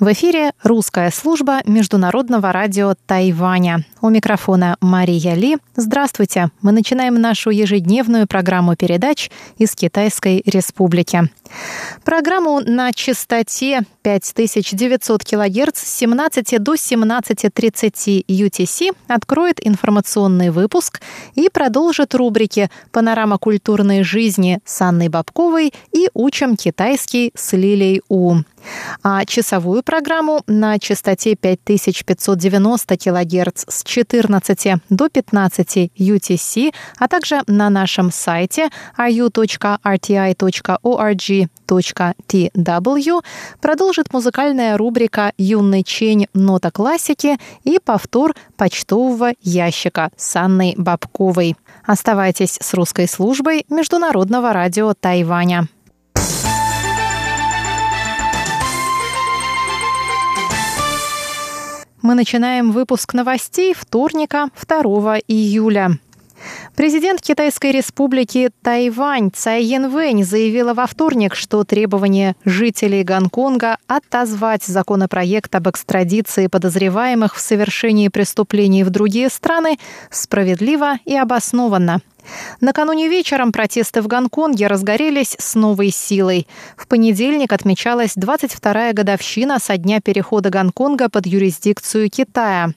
[0.00, 3.84] В эфире русская служба Международного радио Тайваня.
[4.00, 5.58] У микрофона Мария Ли.
[5.74, 6.50] Здравствуйте.
[6.62, 11.28] Мы начинаем нашу ежедневную программу передач из Китайской Республики.
[12.04, 21.00] Программу на частоте 5900 кГц с 17 до 17.30 UTC откроет информационный выпуск
[21.34, 28.36] и продолжит рубрики «Панорама культурной жизни» с Анной Бабковой и «Учим китайский» с Лилей У.
[29.02, 37.70] А часовую программу на частоте 5590 кГц с 14 до 15 UTC, а также на
[37.70, 39.88] нашем сайте ru.rti.org.tw
[43.60, 46.26] продолжит музыкальная рубрика «Юный чень.
[46.34, 51.56] Нота классики» и повтор почтового ящика с Анной Бабковой.
[51.84, 55.68] Оставайтесь с русской службой Международного радио Тайваня.
[62.00, 65.98] Мы начинаем выпуск новостей вторника, 2 июля.
[66.76, 75.52] Президент Китайской республики Тайвань Цай Янвэнь заявила во вторник, что требование жителей Гонконга отозвать законопроект
[75.56, 79.76] об экстрадиции подозреваемых в совершении преступлений в другие страны
[80.12, 82.00] справедливо и обоснованно.
[82.61, 86.47] Накануне вечером протесты в Гонконге разгорелись с новой силой.
[86.77, 92.69] В понедельник отмечалась 22-я годовщина со дня перехода Гонконга под юрисдикцию Китая.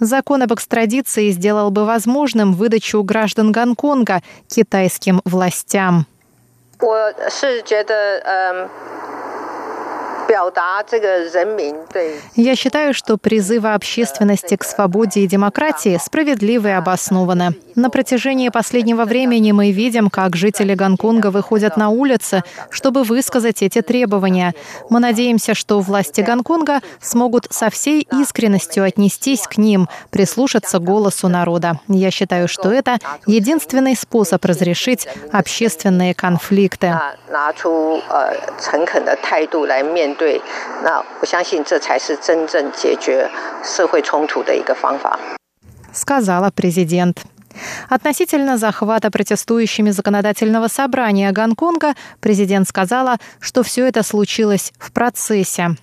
[0.00, 6.06] Закон об экстрадиции сделал бы возможным выдачу граждан Гонконга китайским властям.
[6.80, 8.68] 我是觉得，嗯、
[12.35, 17.55] Я считаю, что призывы общественности к свободе и демократии справедливы и обоснованы.
[17.75, 23.81] На протяжении последнего времени мы видим, как жители Гонконга выходят на улицы, чтобы высказать эти
[23.81, 24.53] требования.
[24.89, 31.27] Мы надеемся, что власти Гонконга смогут со всей искренностью отнестись к ним, прислушаться к голосу
[31.27, 31.79] народа.
[31.87, 36.93] Я считаю, что это единственный способ разрешить общественные конфликты.
[40.84, 43.28] 那我相信这才是真正解决
[43.62, 45.18] 社会冲突的一个方法。
[45.92, 47.16] сказала президент.
[47.89, 55.75] Относительно захвата протестующими законодательного собрания Гонконга президент сказала, что все это случилось в процессе.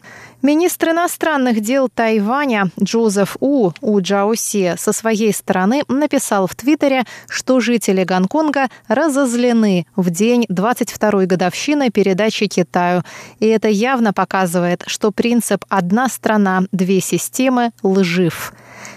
[0.42, 7.60] Министр иностранных дел Тайваня Джозеф У У Джауси со своей стороны написал в Твиттере, что
[7.60, 13.02] жители Гонконга разозлены в день 22-й годовщины передачи Китаю.
[13.38, 18.54] И это явно показывает, что принцип «одна страна, две системы» лжив.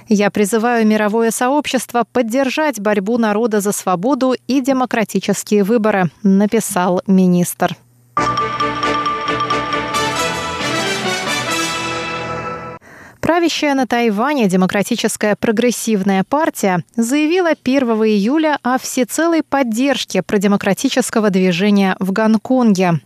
[0.07, 7.77] Я призываю мировое сообщество поддержать борьбу народа за свободу и демократические выборы, написал министр.
[13.23, 22.11] Правящая на Тайване Демократическая прогрессивная партия заявила 1 июля о всецелой поддержке продемократического движения в
[22.11, 22.99] Гонконге.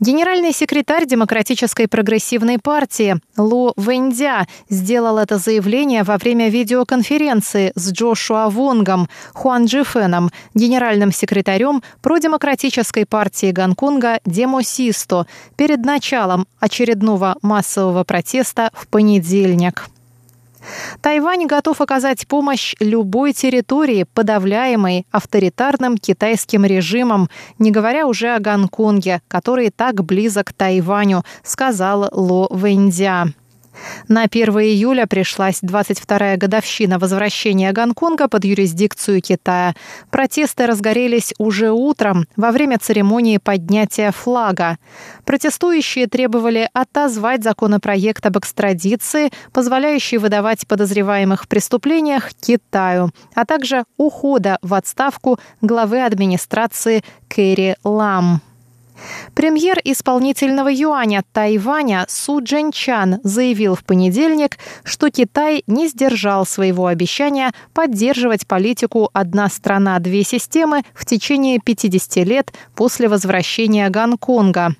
[0.00, 8.48] Генеральный секретарь Демократической прогрессивной партии Лу Вэньдя сделал это заявление во время видеоконференции с Джошуа
[8.48, 15.26] Вонгом, Хуан Джифеном, генеральным секретарем продемократической партии Гонконга Демосисто
[15.56, 19.86] перед началом очередного массового протеста в понедельник.
[21.00, 27.28] Тайвань готов оказать помощь любой территории, подавляемой авторитарным китайским режимом,
[27.58, 33.26] не говоря уже о Гонконге, который так близок к Тайваню, сказал Ло Вэньцзя.
[34.08, 39.74] На 1 июля пришлась 22-я годовщина возвращения Гонконга под юрисдикцию Китая.
[40.10, 44.78] Протесты разгорелись уже утром во время церемонии поднятия флага.
[45.24, 54.58] Протестующие требовали отозвать законопроект об экстрадиции, позволяющий выдавать подозреваемых в преступлениях Китаю, а также ухода
[54.62, 58.42] в отставку главы администрации Кэрри Лам.
[59.34, 67.52] Премьер исполнительного юаня Тайваня Су Джэнчан заявил в понедельник, что Китай не сдержал своего обещания
[67.74, 74.74] поддерживать политику «одна страна, две системы» в течение 50 лет после возвращения Гонконга.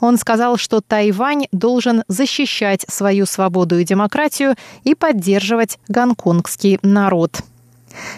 [0.00, 4.54] Он сказал, что Тайвань должен защищать свою свободу и демократию
[4.84, 7.40] и поддерживать гонконгский народ.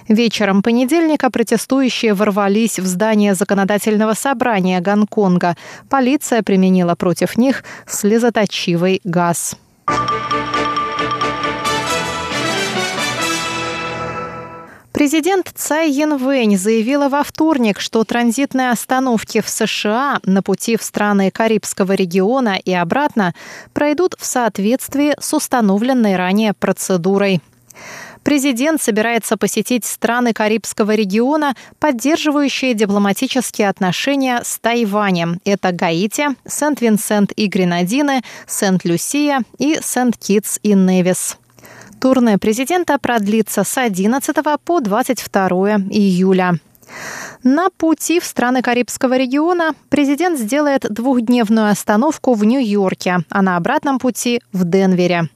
[0.09, 5.57] Вечером понедельника протестующие ворвались в здание законодательного собрания Гонконга.
[5.89, 9.57] Полиция применила против них слезоточивый газ.
[15.01, 21.31] Президент Цай Янвэнь заявила во вторник, что транзитные остановки в США на пути в страны
[21.31, 23.35] Карибского региона и обратно
[23.73, 27.41] пройдут в соответствии с установленной ранее процедурой.
[28.23, 35.41] Президент собирается посетить страны Карибского региона, поддерживающие дипломатические отношения с Тайванем.
[35.45, 41.39] Это Гаити, Сент-Винсент и Гренадины, Сент-Люсия и Сент-Китс и Невис.
[42.01, 45.49] Турне президента продлится с 11 по 22
[45.91, 46.59] июля.
[47.43, 53.99] На пути в страны Карибского региона президент сделает двухдневную остановку в Нью-Йорке, а на обратном
[53.99, 55.29] пути в Денвере.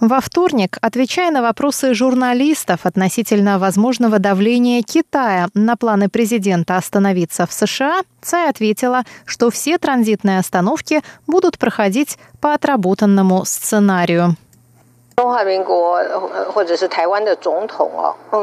[0.00, 7.52] Во вторник, отвечая на вопросы журналистов относительно возможного давления Китая на планы президента остановиться в
[7.52, 14.36] США, Цай ответила, что все транзитные остановки будут проходить по отработанному сценарию.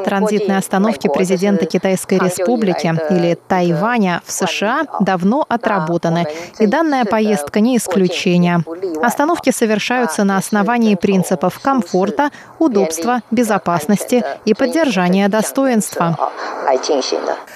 [0.06, 6.26] Транзитные остановки президента Китайской Республики или Тайваня в США давно отработаны,
[6.58, 8.64] и данная поездка не исключение.
[9.04, 16.18] Остановки совершаются на основании принципов комфорта, удобства, безопасности и поддержания достоинства,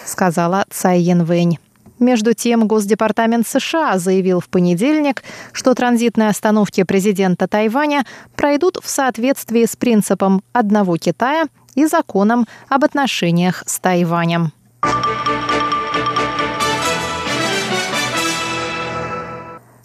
[0.06, 1.58] сказала Цай Янвэнь.
[2.00, 8.06] Между тем, Госдепартамент США заявил в понедельник, что транзитные остановки президента Тайваня
[8.36, 14.52] пройдут в соответствии с принципом одного Китая и законом об отношениях с Тайванем.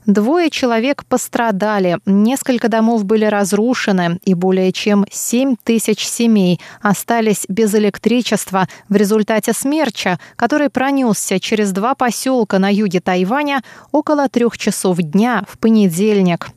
[0.06, 7.72] Двое человек пострадали, несколько домов были разрушены и более чем 7 тысяч семей остались без
[7.75, 13.62] электричества в результате смерча, который пронесся через два поселка на юге Тайваня
[13.93, 16.48] около трех часов дня в понедельник.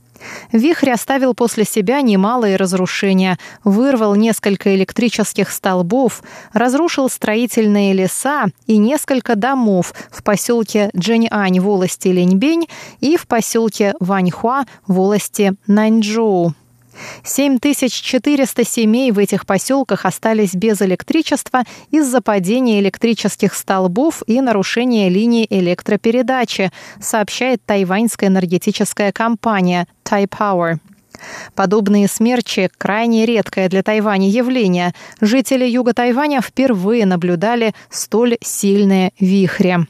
[0.52, 6.24] Вихрь оставил после себя немалые разрушения, вырвал несколько электрических столбов,
[6.54, 12.68] разрушил строительные леса и несколько домов в поселке Джэньань в волости Леньбень
[13.00, 16.54] и в поселке Ваньхуа в волости Наньчжоу.
[17.24, 25.48] 7400 семей в этих поселках остались без электричества из-за падения электрических столбов и нарушения линий
[25.50, 30.78] электропередачи, сообщает тайваньская энергетическая компания Taipower.
[31.56, 34.94] Подобные смерчи– крайне редкое для Тайваня явление.
[35.22, 39.88] Жители юга Тайваня впервые наблюдали столь сильные вихри.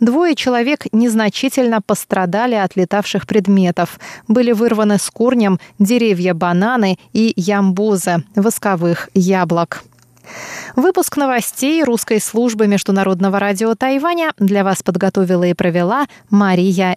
[0.00, 3.98] Двое человек незначительно пострадали от летавших предметов.
[4.28, 9.84] Были вырваны с корнем деревья бананы и ямбузы, восковых яблок.
[10.76, 16.96] Выпуск новостей русской службы Международного радио Тайваня для вас подготовила и провела Мария